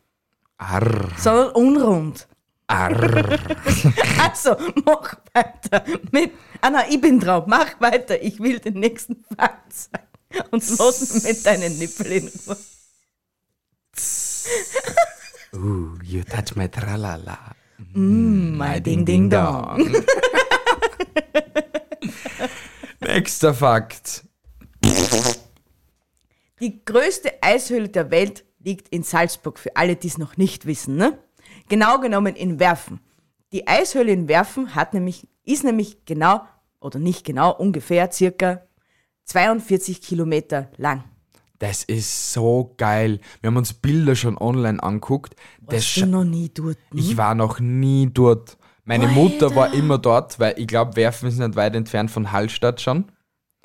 [0.59, 2.29] arr, sondern unrund.
[4.19, 6.33] Also, mach weiter mit.
[6.61, 7.45] Ah nein, ich bin drauf.
[7.47, 8.23] Mach weiter.
[8.23, 10.05] Ich will den nächsten Fakt sagen.
[10.51, 12.57] Und mich mit deinen Nippel in Ruhe.
[15.55, 17.39] Ooh, you touch my tralala.
[17.95, 19.91] Mein Ding, Ding, Dong.
[23.01, 24.25] Nächster Fakt.
[26.61, 30.97] Die größte Eishöhle der Welt liegt in Salzburg, für alle, die es noch nicht wissen.
[30.97, 31.19] Ne?
[31.69, 33.01] Genau genommen in Werfen.
[33.53, 36.43] Die Eishöhle in Werfen hat nämlich, ist nämlich genau,
[36.81, 38.63] oder nicht genau, ungefähr circa
[39.25, 41.05] 42 Kilometer lang.
[41.59, 43.21] Das ist so geil.
[43.41, 45.35] Wir haben uns Bilder schon online anguckt.
[45.61, 46.79] Das Warst scha- du noch nie dort?
[46.91, 46.99] hm?
[46.99, 48.57] Ich war noch nie dort.
[48.85, 49.15] Meine Alter.
[49.15, 53.07] Mutter war immer dort, weil ich glaube, Werfen ist nicht weit entfernt von Hallstatt schon.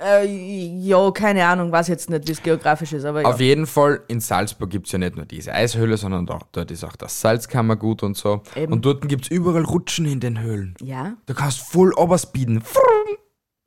[0.02, 3.28] Äh, ja, keine Ahnung, weiß jetzt nicht, wie es geografisch ist, aber ja.
[3.28, 6.72] Auf jeden Fall, in Salzburg gibt es ja nicht nur diese Eishöhle, sondern dort, dort
[6.72, 8.42] ist auch das Salzkammergut und so.
[8.56, 8.74] Eben.
[8.74, 10.74] Und dort gibt es überall Rutschen in den Höhlen.
[10.82, 12.64] Ja, Du kannst voll oberspeeden.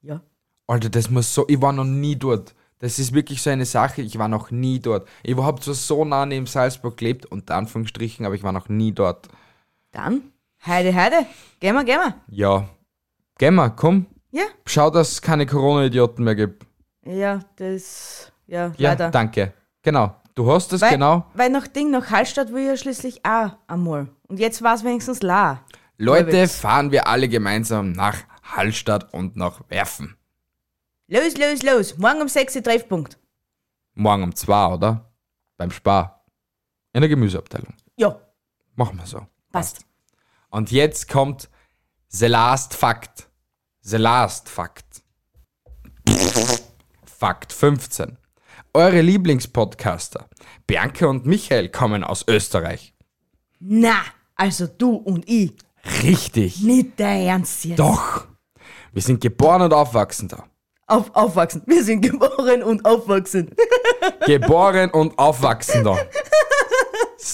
[0.03, 0.21] ja.
[0.67, 1.45] Alter, das muss so.
[1.49, 2.55] Ich war noch nie dort.
[2.81, 5.09] Das ist wirklich so eine Sache, ich war noch nie dort.
[5.23, 8.93] Ich habe zwar so nah neben Salzburg gelebt, unter Anführungsstrichen, aber ich war noch nie
[8.93, 9.29] dort.
[9.93, 10.23] Dann,
[10.67, 11.25] Heide, Heide,
[11.61, 12.15] gehen wir, gehen wir.
[12.29, 12.69] Ja.
[13.39, 14.07] Geh mal, komm.
[14.31, 16.67] Ja, Schau, dass es keine Corona-Idioten mehr gibt.
[17.05, 19.11] ja, das, ja, Ja, leider.
[19.11, 19.53] danke.
[19.83, 20.15] Genau.
[20.35, 21.25] Du hast es Weil, genau.
[21.35, 24.09] Weil nach Ding, nach Hallstatt will ich ja schließlich auch einmal.
[24.29, 25.65] Und jetzt war es wenigstens la.
[25.97, 26.57] Leute, Halbwegs.
[26.57, 30.17] fahren wir alle gemeinsam nach Hallstatt und nach Werfen.
[31.09, 31.97] Los, los, los.
[31.99, 33.19] Morgen um 6 Uhr Treffpunkt.
[33.95, 35.11] Morgen um zwei, oder?
[35.57, 36.27] Beim Spar.
[36.93, 37.73] In der Gemüseabteilung.
[37.97, 38.21] Ja,
[38.75, 39.27] Machen wir so.
[39.53, 39.87] passt.
[40.51, 41.49] Und jetzt kommt
[42.09, 43.26] the last fact.
[43.89, 45.05] The last fact.
[47.05, 48.17] Fakt 15.
[48.75, 50.29] Eure Lieblingspodcaster,
[50.67, 52.95] Bianca und Michael, kommen aus Österreich.
[53.61, 53.95] Na,
[54.35, 55.53] also du und ich.
[56.03, 56.63] Richtig.
[56.63, 57.79] Nicht der Ernst jetzt.
[57.79, 58.27] Doch.
[58.93, 60.43] Wir sind geboren und aufwachsen da.
[60.89, 61.63] Auf, aufwachsen.
[61.67, 63.55] Wir sind geboren und aufwachsen.
[64.27, 65.97] Geboren und aufwachsen da.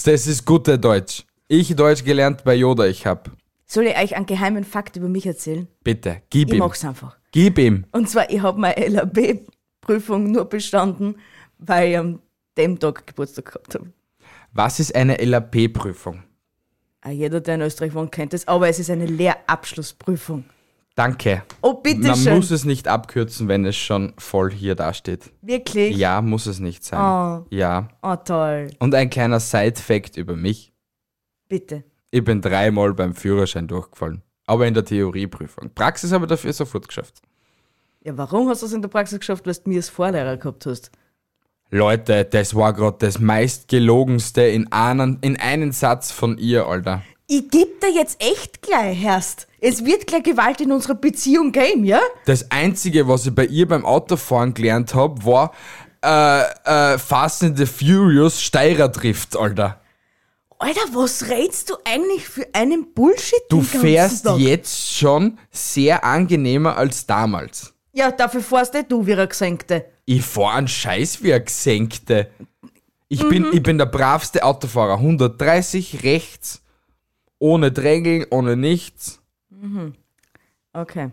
[0.05, 1.23] Das ist gute Deutsch.
[1.47, 3.31] Ich Deutsch gelernt bei Yoda, ich hab.
[3.73, 5.67] Soll ich euch einen geheimen Fakt über mich erzählen?
[5.83, 6.59] Bitte, gib Ich ihm.
[6.59, 7.17] mach's einfach.
[7.31, 7.85] Gib ihm.
[7.91, 11.15] Und zwar, ich habe meine LAB-Prüfung nur bestanden,
[11.57, 12.19] weil ich am
[12.55, 13.91] dem Tag Geburtstag gehabt habe.
[14.51, 16.21] Was ist eine LAP-Prüfung?
[17.01, 20.45] Ah, Jeder, der in Österreich wohnt, kennt es, aber es ist eine Lehrabschlussprüfung.
[20.95, 21.41] Danke.
[21.63, 22.35] Oh, bitte Man schön.
[22.35, 25.31] muss es nicht abkürzen, wenn es schon voll hier dasteht.
[25.41, 25.97] Wirklich?
[25.97, 26.99] Ja, muss es nicht sein.
[26.99, 27.47] Oh.
[27.49, 27.87] Ja.
[28.03, 28.67] Oh, toll.
[28.77, 30.71] Und ein kleiner Side-Fact über mich.
[31.49, 31.83] Bitte.
[32.13, 34.21] Ich bin dreimal beim Führerschein durchgefallen.
[34.45, 35.71] Aber in der Theorieprüfung.
[35.73, 37.23] Praxis habe ich dafür sofort geschafft.
[38.03, 40.67] Ja, warum hast du es in der Praxis geschafft, weil du mir als Vorlehrer gehabt
[40.67, 40.91] hast?
[41.71, 47.01] Leute, das war gerade das meistgelogenste in einen, in einen Satz von ihr, Alter.
[47.25, 49.47] Ich geb dir jetzt echt gleich, Herst.
[49.59, 51.99] Es wird gleich Gewalt in unserer Beziehung geben, ja?
[52.27, 55.51] Das Einzige, was ich bei ihr beim Autofahren gelernt habe, war
[56.03, 56.43] äh,
[56.93, 59.79] äh, Fast and the Furious Steirer-Drift, Alter.
[60.59, 63.39] Alter, was redst du eigentlich für einen Bullshit?
[63.49, 64.39] Du den ganzen fährst Tag?
[64.39, 67.73] jetzt schon sehr angenehmer als damals.
[67.91, 69.85] Ja, dafür fährst eh du wie eine Gesenkte.
[70.05, 72.29] Ich fahr einen Scheiß wie ein Gesenkte.
[73.07, 73.29] Ich, Mhm.
[73.29, 74.97] bin, ich bin der bravste Autofahrer.
[74.99, 76.61] 130 rechts,
[77.39, 79.19] ohne Drängeln, ohne nichts.
[80.73, 81.11] Okay.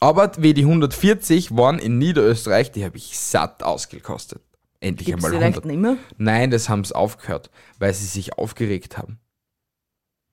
[0.00, 4.42] Aber wie die 140 waren in Niederösterreich, die habe ich satt ausgekostet.
[4.82, 5.64] Endlich Gibt's einmal die 100.
[5.64, 5.96] leicht nicht mehr?
[6.18, 9.20] Nein, das haben sie aufgehört, weil sie sich aufgeregt haben.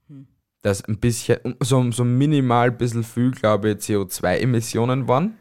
[0.08, 0.28] Hm.
[0.64, 5.38] Dass ein bisschen, so, so minimal ein bisschen viel, glaube ich, CO2-Emissionen waren.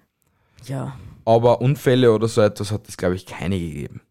[0.64, 0.98] Ja.
[1.24, 4.02] Aber Unfälle oder so etwas hat es, glaube ich, keine gegeben.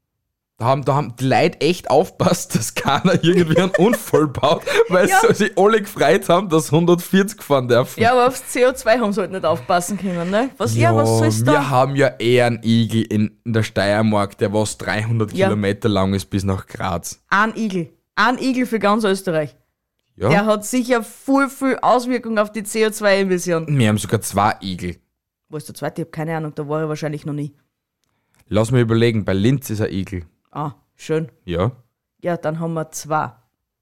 [0.60, 5.08] Da haben, da haben die Leute echt aufpasst, dass keiner irgendwie einen Unfall baut, weil
[5.08, 5.22] Ja.
[5.32, 8.02] sie alle gefreut haben, dass 140 fahren dürfen.
[8.02, 10.50] Ja, aber aufs CO2 haben sie halt nicht aufpassen können, ne?
[10.58, 11.70] Was, ja, was soll's wir da?
[11.70, 15.46] haben ja eher einen Igel in, in der Steiermark, der was 300 Ja.
[15.48, 17.22] Kilometer lang ist bis nach Graz.
[17.30, 17.92] Ein Igel.
[18.16, 19.56] Ein Igel für ganz Österreich.
[20.16, 20.30] Ja?
[20.30, 23.78] Der hat sicher viel, viel Auswirkungen auf die CO2-Emissionen.
[23.78, 24.96] Wir haben sogar zwei Igel.
[25.50, 26.02] Wo ist der zweite?
[26.02, 27.54] Ich habe keine Ahnung, da war er wahrscheinlich noch nie.
[28.48, 30.24] Lass mich überlegen, bei Linz ist ein Igel.
[30.52, 31.32] Ah, schön.
[31.46, 31.72] Ja.
[32.22, 33.32] Ja, dann haben wir zwei.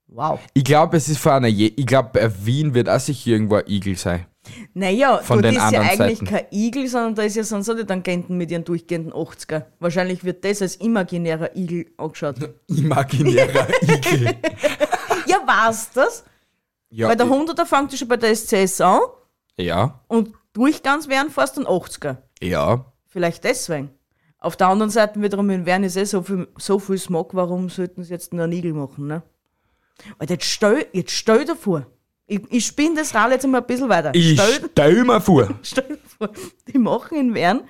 [0.08, 0.40] Wow.
[0.54, 3.56] Ich glaube, es ist von einer Je Ich glaube, bei Wien wird auch sicher irgendwo
[3.56, 4.26] ein Igel sein.
[4.76, 6.26] Naja, Von dort den ist ja eigentlich Seiten.
[6.28, 9.64] kein Igel, sondern da ist ja sonst auch die Tangenten mit ihren durchgehenden 80er.
[9.80, 12.36] Wahrscheinlich wird das als imaginärer Igel angeschaut.
[12.68, 14.26] Imaginärer Igel.
[15.28, 16.24] ja, war's das?
[16.92, 19.00] Ja, Weil der 100er fängt ja schon bei der SCS an
[19.58, 22.18] ja, und durchgangs wären fast ein 80er.
[22.42, 22.86] ja.
[23.08, 23.92] Vielleicht deswegen.
[24.40, 27.70] Auf der anderen Seite wiederum in Wern ist eh so viel, so viel Smog, warum
[27.70, 29.24] sollten sie jetzt nur einen Igel machen, ne?
[30.20, 31.86] Alter, jetzt stell, jetzt stell dir vor,
[32.28, 34.12] ich, ich spinne das Rad jetzt mal ein bisschen weiter.
[34.14, 35.48] Ich Stell, stell mir vor.
[35.64, 36.30] stell dir vor,
[36.68, 37.62] die machen in Wern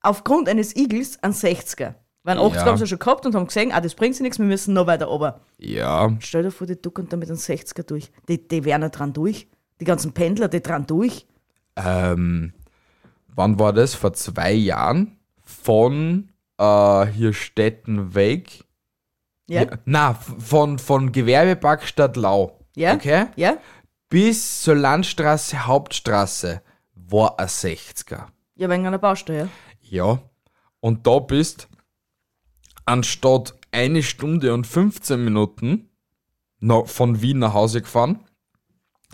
[0.00, 1.94] aufgrund eines Igels einen 60er.
[2.24, 2.64] Weil einen 80er Ja.
[2.66, 4.86] haben sie schon gehabt und haben gesehen, ah, das bringt sie nichts, wir müssen noch
[4.86, 5.40] weiter runter.
[5.58, 8.12] Ja, Stell dir vor, die ducken da mit einem 60er durch.
[8.28, 9.48] Die, die wären ja dran durch.
[9.80, 11.26] Die ganzen Pendler, die dran durch.
[11.76, 12.52] ähm,
[13.34, 13.94] wann war das?
[13.94, 15.18] Vor zwei Jahren
[15.52, 18.64] von äh, hier Stettenweg.
[19.48, 19.66] Ja?
[19.84, 22.58] Na, f- von, von Gewerbepark Stadt Lau.
[22.74, 22.94] Ja?
[22.94, 23.26] Okay?
[23.36, 23.58] Ja?
[24.08, 26.62] Bis zur Landstraße, Hauptstraße
[26.94, 28.26] war ein 60er.
[28.56, 29.48] Ja, wegen einer Baustelle, ja.
[29.80, 30.22] Ja.
[30.80, 31.68] Und da bist
[32.84, 35.88] anstatt eine Stunde und 15 Minuten
[36.84, 38.24] von Wien nach Hause gefahren.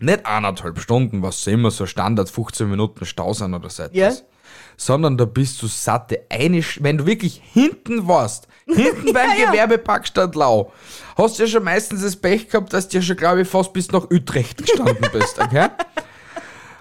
[0.01, 3.85] Nicht eineinhalb Stunden, was immer so Standard 15 Minuten Stau sind oder so.
[3.93, 4.13] Ja.
[4.81, 9.51] Sondern da bist du satte eine, Sch- wenn du wirklich hinten warst, hinten beim Ja.
[9.51, 10.73] Gewerbepark Stadt Lau,
[11.17, 13.73] hast du ja schon meistens das Pech gehabt, dass du ja schon, glaube ich, fast
[13.73, 15.69] bis nach Utrecht gestanden bist, okay?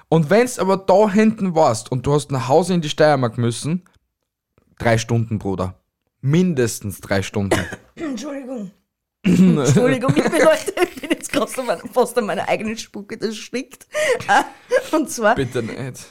[0.10, 3.84] Und wenn's aber da hinten warst und du hast nach Hause in die Steiermark müssen,
[4.78, 5.82] drei Stunden, Bruder.
[6.22, 7.60] Mindestens drei Stunden.
[7.96, 8.72] Entschuldigung.
[9.24, 11.32] Entschuldigung, liebe Leute, ich bin jetzt
[11.94, 13.36] fast an meiner eigenen Spucke, das.
[14.28, 14.44] Äh,
[14.96, 16.06] Und zwar, Bitte nicht.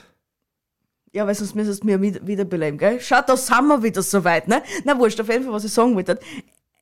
[1.17, 2.99] Ja, weil sonst müsstest du mir wieder- wiederbeleben, gell?
[3.01, 4.63] Schau, da sind wir wieder so weit, ne?
[4.85, 6.19] Na wurscht, auf jeden Fall, was ich sagen wollte.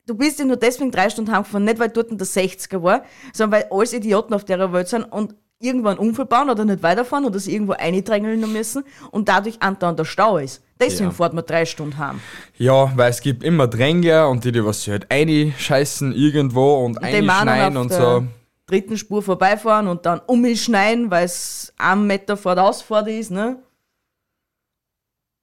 [0.07, 3.61] Du bist ja nur deswegen drei Stunden heimgefahren, nicht weil dort der 60er war, sondern
[3.63, 7.25] weil alles Idioten auf der Welt sind und irgendwo einen Unfall bauen oder nicht weiterfahren
[7.25, 10.63] oder sich irgendwo eindrängeln müssen und dadurch andauernd der Stau ist.
[10.79, 11.11] Deswegen Ja.
[11.13, 12.21] fährt man drei Stunden heim.
[12.59, 17.01] Ja, weil es gibt immer Drängler und die, die was sie halt einscheißen irgendwo und
[17.01, 18.25] meinen einschneiden und so.
[18.67, 23.57] dritten Spur vorbeifahren und dann umschneiden, weil es einen Meter vor der Ausfahrt ist, ne?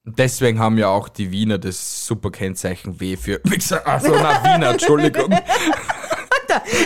[0.03, 3.85] Deswegen haben ja auch die Wiener das super Kennzeichen W für Wichser.
[3.87, 5.31] Also na Wiener, Entschuldigung.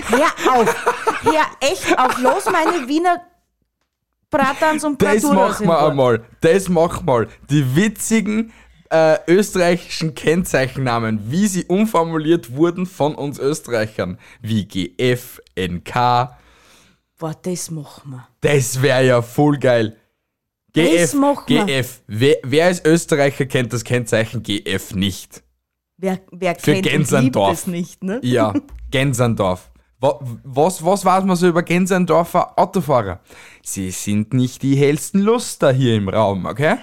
[0.09, 0.85] Hör auf!
[1.23, 2.19] Hör echt auf!
[2.19, 3.21] Los, meine Wiener
[4.29, 6.25] Bratans und Das Braturas machen im wir einmal.
[6.41, 7.27] Das machen wir.
[7.49, 8.51] Die witzigen
[8.89, 14.19] äh, österreichischen Kennzeichennamen, wie sie umformuliert wurden von uns Österreichern.
[14.41, 15.93] Wie GF, NK.
[17.17, 18.27] Boah, das machen wir.
[18.41, 19.95] Das wäre ja voll geil.
[20.75, 21.65] GF, Das machen wir.
[21.65, 22.01] GF.
[22.07, 25.43] Wer, wer als Österreicher kennt das Kennzeichen GF nicht?
[25.97, 28.19] Wer, wer Für kennt und liebt es nicht, ne?
[28.23, 28.53] Ja,
[28.91, 29.71] Gensendorf.
[29.99, 33.21] Wa- Was, was weiß man so über Gensendorfer Autofahrer?
[33.63, 36.75] Sie sind nicht die hellsten Luster hier im Raum, okay?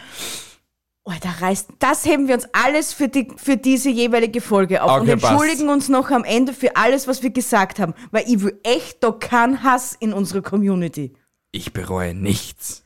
[1.04, 5.00] Alter, reißt, das heben wir uns alles für, die, für diese jeweilige Folge auf Okay,
[5.02, 8.58] und entschuldigen uns noch am Ende für alles, was wir gesagt haben, weil ich will
[8.62, 11.12] echt da keinen Hass in unserer Community.
[11.50, 12.84] Ich bereue nichts.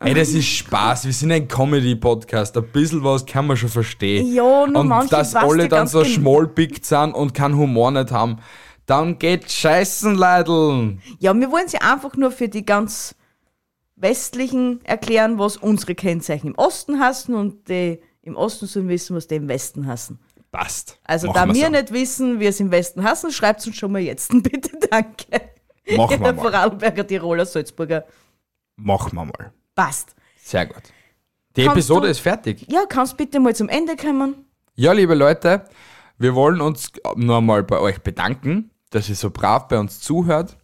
[0.00, 1.06] Ey, das ist Spaß.
[1.06, 2.56] Wir sind ein Comedy-Podcast.
[2.58, 4.32] Ein bisschen was kann man schon verstehen.
[4.32, 8.36] Ja, nur Und dass alle dann so gen- schmollpickt sind und keinen Humor nicht haben,
[8.84, 11.00] dann geht scheißen, Leideln.
[11.18, 13.14] Ja, wir wollen sie einfach nur für die ganz
[13.96, 19.26] Westlichen erklären, was unsere Kennzeichen im Osten hassen und die im Osten sollen wissen, was
[19.26, 20.18] die im Westen hassen.
[20.52, 21.00] Passt.
[21.04, 21.70] Also Machen da wir so.
[21.70, 24.30] nicht wissen, wie es im Westen hassen, schreibt uns schon mal jetzt.
[24.42, 25.40] Bitte, danke.
[25.96, 26.34] Machen wir mal.
[26.34, 28.04] Vorarlberger, Tiroler, Salzburger.
[28.76, 29.52] Machen wir mal.
[29.76, 30.16] Passt.
[30.38, 30.82] Sehr gut.
[31.54, 32.66] Die Kannst Episode du- ist fertig.
[32.68, 34.46] Ja, kannst bitte mal zum Ende kommen?
[34.74, 35.64] Ja, liebe Leute,
[36.18, 40.56] wir wollen uns nur mal bei euch bedanken, dass ihr so brav bei uns zuhört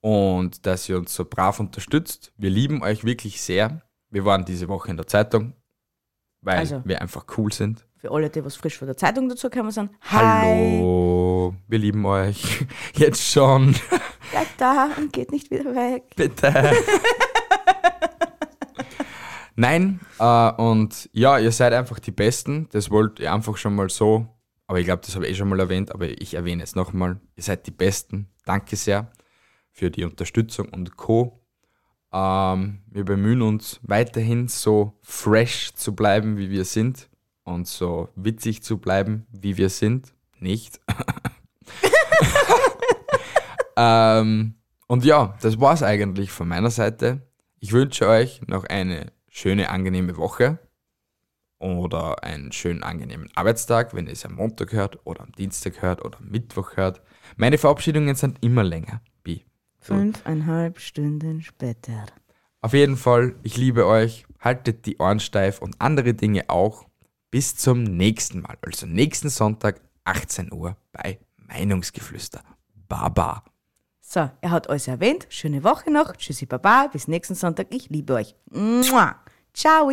[0.00, 2.32] und dass ihr uns so brav unterstützt.
[2.36, 3.82] Wir lieben euch wirklich sehr.
[4.10, 5.54] Wir waren diese Woche in der Zeitung,
[6.40, 6.82] weil Also.
[6.84, 7.84] wir einfach cool sind.
[7.96, 9.90] Für alle, die was frisch von der Zeitung dazu gekommen sind.
[10.10, 12.64] Hallo, wir lieben euch.
[12.94, 13.74] Jetzt schon.
[14.30, 16.04] Bleibt da und geht nicht wieder weg.
[16.16, 16.52] Bitte.
[19.54, 22.68] Nein, äh, und ja, ihr seid einfach die Besten.
[22.72, 24.26] Das wollte ich einfach schon mal so,
[24.66, 27.20] aber ich glaube, das habe ich eh schon mal erwähnt, aber ich erwähne es nochmal.
[27.36, 28.28] Ihr seid die Besten.
[28.44, 29.10] Danke sehr
[29.70, 31.40] für die Unterstützung und Co.
[32.12, 37.08] Ähm, wir bemühen uns weiterhin so fresh zu bleiben, wie wir sind
[37.44, 40.12] und so witzig zu bleiben, wie wir sind.
[40.38, 40.80] Nicht.
[43.76, 44.54] ähm,
[44.86, 47.22] und ja, das war es eigentlich von meiner Seite.
[47.60, 50.58] Ich wünsche euch noch eine schöne, angenehme Woche
[51.58, 56.04] oder einen schönen, angenehmen Arbeitstag, wenn ihr es am Montag hört oder am Dienstag hört
[56.04, 57.00] oder am Mittwoch hört.
[57.36, 59.00] Meine Verabschiedungen sind immer länger.
[59.24, 59.44] Bi.
[59.80, 62.06] Fünfeinhalb Stunden später.
[62.60, 64.26] Auf jeden Fall, ich liebe euch.
[64.38, 66.86] Haltet die Ohren steif und andere Dinge auch.
[67.30, 72.42] Bis zum nächsten Mal, also nächsten Sonntag, 18 Uhr bei Meinungsgeflüster.
[72.88, 73.44] Baba.
[74.12, 75.26] So, er hat alles erwähnt.
[75.30, 76.14] Schöne Woche noch.
[76.14, 76.88] Tschüssi, Baba.
[76.92, 77.68] Bis nächsten Sonntag.
[77.70, 78.34] Ich liebe euch.
[78.50, 79.16] Mua.
[79.54, 79.88] Ciao.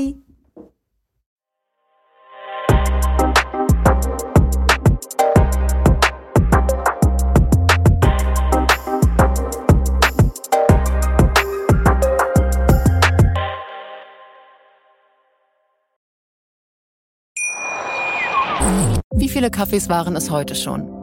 [19.15, 20.98] Wie viele Kaffees waren es heute schon?